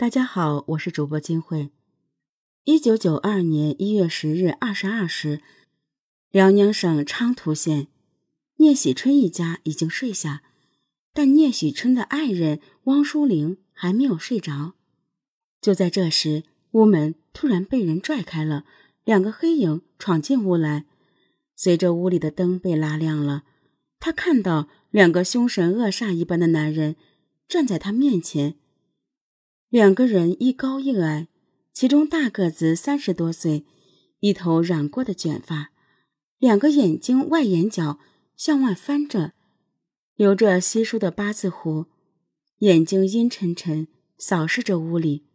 [0.00, 1.70] 大家好，我是主播金慧。
[2.62, 5.42] 一九九二年一月十日二十二时，
[6.30, 7.88] 辽宁省昌图县
[8.58, 10.44] 聂喜春一家已经睡下，
[11.12, 14.74] 但聂喜春的爱人汪淑玲还没有睡着。
[15.60, 18.64] 就在这时，屋门突然被人拽开了，
[19.02, 20.86] 两个黑影闯进屋来。
[21.56, 23.42] 随着屋里的灯被拉亮了，
[23.98, 26.94] 他看到两个凶神恶煞一般的男人
[27.48, 28.54] 站在他面前。
[29.70, 31.28] 两个人一高一矮，
[31.74, 33.66] 其中大个子三十多岁，
[34.20, 35.72] 一头染过的卷发，
[36.38, 37.98] 两个眼睛外眼角
[38.34, 39.34] 向外翻着，
[40.16, 41.84] 留着稀疏的八字胡，
[42.60, 45.26] 眼睛阴沉沉，扫视着屋里。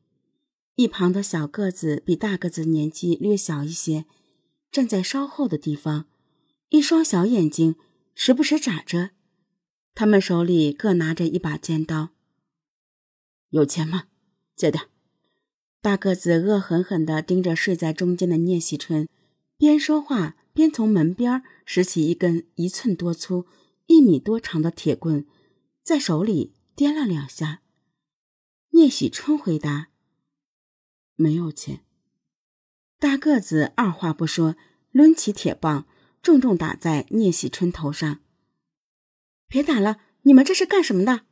[0.77, 4.05] 一旁的小个子比大个子年纪略小一些，
[4.71, 6.07] 站在稍后的地方，
[6.69, 7.75] 一双小眼睛
[8.15, 9.11] 时不时眨着。
[9.93, 12.09] 他们手里各拿着一把尖刀。
[13.49, 14.05] 有钱吗？
[14.55, 14.85] 借点。
[15.81, 19.09] 大个子恶狠狠地盯着睡在中间的聂喜春，
[19.57, 23.45] 边说话边从门边拾起一根一寸多粗、
[23.87, 25.25] 一米多长的铁棍，
[25.83, 27.61] 在手里掂了两下。
[28.69, 29.89] 聂喜春回答
[31.15, 31.81] ：“没有钱。”
[32.97, 34.55] 大个子二话不说，
[34.91, 35.85] 抡起铁棒，
[36.21, 38.21] 重重打在聂喜春头上。
[39.49, 39.99] “别打了！
[40.21, 41.25] 你们这是干什么的？”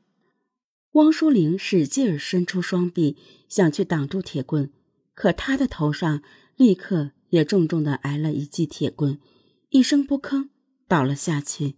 [0.94, 3.16] 汪淑玲使劲伸出双臂，
[3.48, 4.72] 想去挡住铁棍，
[5.14, 6.22] 可她的头上
[6.58, 9.18] 立刻也重重的挨了一记铁棍，
[9.70, 10.50] 一声不吭
[10.90, 11.76] 倒了下去。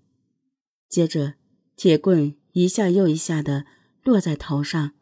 [0.89, 1.35] 接着，
[1.75, 3.65] 铁棍一下又一下的
[4.03, 4.93] 落在头上，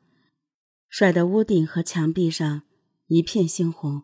[0.89, 2.63] 甩得屋顶和墙壁上
[3.07, 4.03] 一片猩红。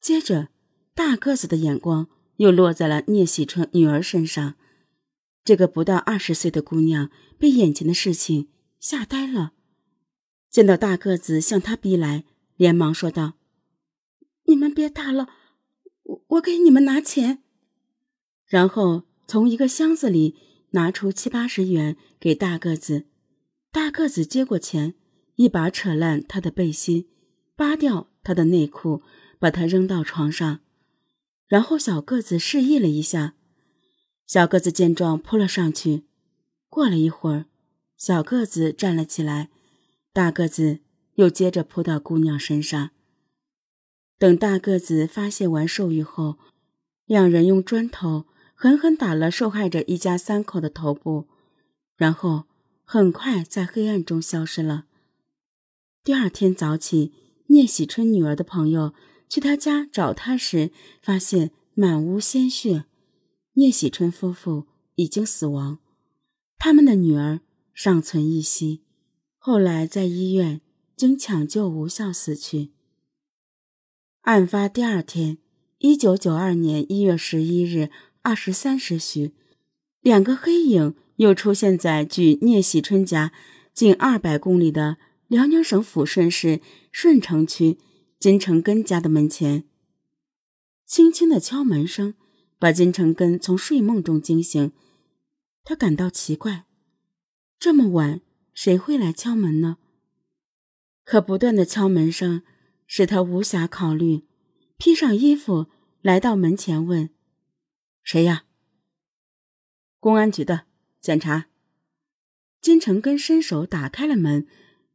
[0.00, 0.48] 接着，
[0.92, 4.56] 大个子的眼光又落在了聂喜春女儿身上。
[5.44, 8.48] 这个不到二十岁的姑娘被眼前的事情。
[8.84, 9.54] 吓呆了，
[10.50, 13.32] 见到大个子向他逼来，连忙说道
[14.44, 15.26] ：“你们别打了，
[16.02, 17.42] 我我给你们拿钱。”
[18.44, 20.36] 然后从一个箱子里
[20.72, 23.06] 拿出七八十元给大个子。
[23.72, 24.94] 大个子接过钱，
[25.36, 27.08] 一把扯烂他的背心，
[27.56, 29.00] 扒掉他的内裤，
[29.38, 30.60] 把他扔到床上。
[31.46, 33.34] 然后小个子示意了一下，
[34.26, 36.04] 小个子见状扑了上去。
[36.68, 37.46] 过了一会儿。
[38.06, 39.48] 小个子站了起来，
[40.12, 40.80] 大个子
[41.14, 42.90] 又接着扑到姑娘身上。
[44.18, 46.36] 等大个子发泄完兽欲后，
[47.06, 51.28] 两人用砖头狠狠打了受害者一家三口的头部，
[51.96, 52.44] 然后
[52.84, 54.84] 很快在黑暗中消失了。
[56.02, 57.14] 第二天早起，
[57.46, 58.92] 聂喜春女儿的朋友
[59.30, 62.84] 去他家找他时，发现满屋鲜血，
[63.54, 64.66] 聂喜春夫妇
[64.96, 65.78] 已经死亡，
[66.58, 67.40] 他们的女儿。
[67.74, 68.82] 尚存一息，
[69.36, 70.60] 后来在医院
[70.96, 72.70] 经抢救无效死去。
[74.22, 75.38] 案发第二天，
[75.78, 77.90] 一九九二年一月十一日
[78.22, 79.34] 二十三时许，
[80.00, 83.32] 两个黑影又出现在距聂喜春家
[83.74, 84.96] 近二百公里的
[85.26, 86.60] 辽宁省抚顺市
[86.92, 87.78] 顺城区
[88.18, 89.64] 金城根家的门前。
[90.86, 92.14] 轻轻的敲门声
[92.58, 94.72] 把金城根从睡梦中惊醒，
[95.64, 96.66] 他感到奇怪。
[97.58, 98.20] 这么晚，
[98.52, 99.78] 谁会来敲门呢？
[101.04, 102.42] 可不断的敲门声
[102.86, 104.24] 使他无暇考虑，
[104.76, 105.66] 披上衣服
[106.02, 107.10] 来到门前问
[108.02, 108.44] ：“谁呀
[110.00, 110.66] ？”“公安局的，
[111.00, 111.46] 检查。”
[112.60, 114.46] 金城根伸手打开了门，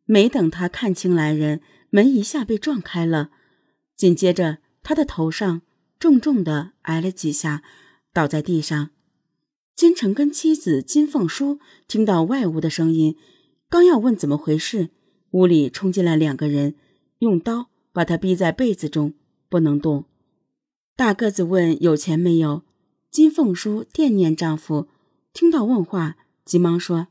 [0.05, 3.31] 没等他看清来人，门一下被撞开了，
[3.95, 5.61] 紧接着他的头上
[5.99, 7.63] 重重的挨了几下，
[8.11, 8.89] 倒在地上。
[9.79, 11.57] 金城跟妻子金凤书
[11.87, 13.15] 听到外屋的声音，
[13.69, 14.89] 刚要问怎么回事，
[15.31, 16.75] 屋里冲进来两个人，
[17.19, 19.13] 用刀把他逼在被子中，
[19.47, 20.03] 不能动。
[20.97, 22.65] 大个子问有钱没有，
[23.09, 24.89] 金凤书惦念丈夫，
[25.31, 27.07] 听到问话，急忙说：“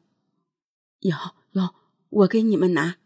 [1.01, 1.17] 有
[1.53, 1.71] 有，
[2.11, 2.99] 我给你们拿。”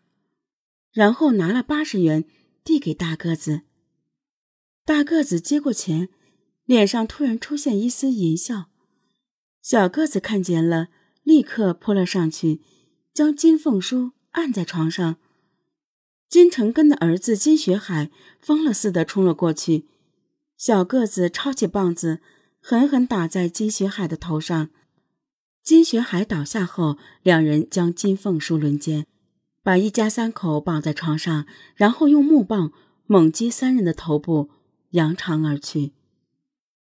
[0.90, 2.24] 然后拿了八十元
[2.64, 3.60] 递给大个子。
[4.84, 6.08] 大个子接过钱，
[6.64, 8.71] 脸上突然出现一丝淫笑。
[9.62, 10.88] 小个子看见了，
[11.22, 12.60] 立刻扑了上去，
[13.14, 15.16] 将金凤书按在床上。
[16.28, 18.10] 金成根的儿子金学海
[18.40, 19.86] 疯了似的冲了过去，
[20.56, 22.20] 小个子抄起棒子，
[22.60, 24.70] 狠狠打在金学海的头上。
[25.62, 29.06] 金学海倒下后，两人将金凤书轮奸，
[29.62, 32.72] 把一家三口绑在床上，然后用木棒
[33.06, 34.50] 猛击三人的头部，
[34.90, 35.92] 扬长而去。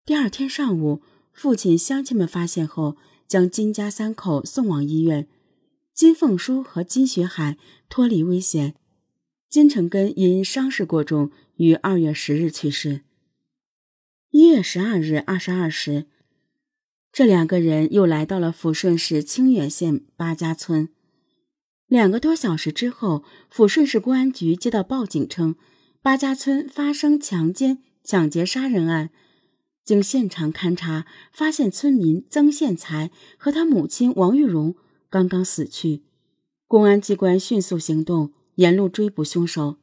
[0.05, 1.01] 第二天上午。
[1.33, 2.97] 父亲、乡亲们发现后，
[3.27, 5.27] 将金家三口送往医院。
[5.93, 7.57] 金凤书和金学海
[7.89, 8.75] 脱离危险，
[9.49, 13.01] 金成根因伤势过重，于二月十日去世。
[14.31, 16.05] 一月十二日二十二时，
[17.11, 20.89] 这两个人又来到了抚顺市清远县八家村。
[21.87, 25.55] 两个多小时之后，抚顺市公安局接到报警称，
[26.01, 29.09] 八家村发生强奸、抢劫、杀人案。
[29.83, 34.75] 经现场勘查，发现村民曾宪才和他母亲王玉荣
[35.09, 36.03] 刚刚死去。
[36.67, 39.77] 公安机关迅速行动，沿路追捕凶手。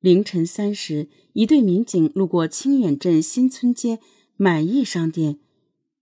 [0.00, 4.00] 凌晨三时，一队民警路过清远镇新村街
[4.36, 5.38] 满意商店，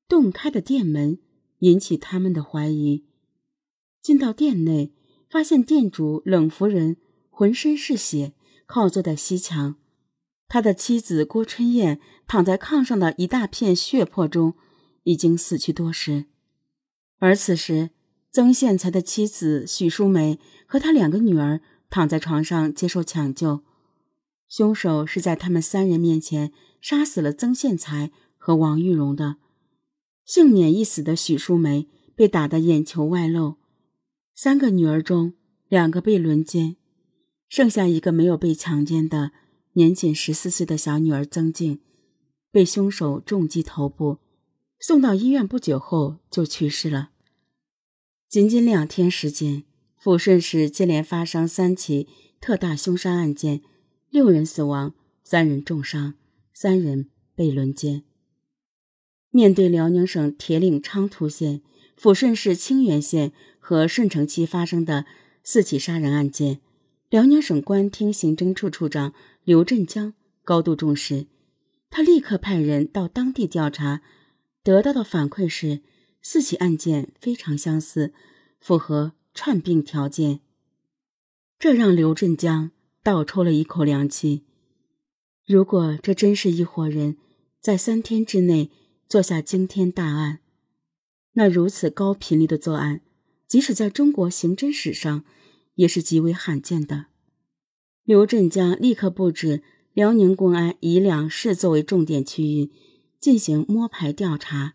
[0.09, 1.19] 洞开的店门
[1.61, 3.05] 引起他们的怀疑。
[4.01, 4.93] 进到店内。
[5.33, 6.99] 发现店主冷夫人
[7.31, 8.35] 浑身是血，
[8.67, 9.77] 靠坐在西墙；
[10.53, 14.53] 他的妻子郭春燕躺在炕上的一大片血泊中，
[15.05, 16.27] 已经死去多时。
[17.19, 17.89] 而此时，
[18.31, 23.63] 曾宪才的妻子许淑梅和他两个女儿躺在床上接受抢救。
[24.47, 26.53] 凶手是在他们三人面前
[26.83, 29.37] 杀死了曾宪才和王玉荣的。
[30.27, 33.57] 幸免一死的许淑梅被打得眼球外露。
[34.35, 35.33] 三个女儿中，
[35.71, 36.77] 两个被轮奸，
[37.49, 39.33] 剩下一个没有被强奸的
[39.73, 41.81] 年仅十四岁的小女儿曾静，
[42.51, 44.19] 被凶手重击头部，
[44.79, 47.11] 送到医院不久后就去世了。
[48.29, 49.65] 仅仅两天时间，
[50.03, 52.09] 抚顺市接连发生三起
[52.41, 53.63] 特大凶杀案件，
[54.11, 56.15] 六人死亡，三人重伤，
[56.53, 58.05] 三人被轮奸。
[59.31, 61.63] 面对辽宁省铁岭昌图县。
[62.01, 65.05] 抚顺市清源县和顺城区发生的
[65.45, 66.59] 四起杀人案件，
[67.11, 69.15] 辽宁省公安厅刑侦处处长
[69.45, 71.27] 刘振江高度重视，
[71.91, 74.03] 他立刻派人到当地调查，
[74.63, 75.81] 得到的反馈是
[76.21, 78.13] 四起案件非常相似，
[78.61, 80.41] 符合串并条件。
[81.59, 82.71] 这让刘振江
[83.03, 84.45] 倒抽了一口凉气。
[85.45, 87.17] 如果这真是一伙人
[87.61, 88.71] 在三天之内
[89.09, 90.39] 做下惊天大案，
[91.33, 93.01] 那如此高频率的作案，
[93.49, 95.25] 即使在中国刑侦史上，
[95.75, 97.07] 也是极为罕见的。
[98.05, 99.63] 刘振江立刻布置
[99.93, 102.73] 辽宁公安以两市作为重点区域，
[103.21, 104.75] 进行摸排调查。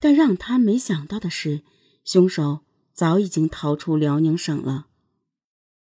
[0.00, 1.62] 但让他没想到的是，
[2.04, 2.60] 凶手
[2.92, 4.88] 早已经逃出辽宁省了。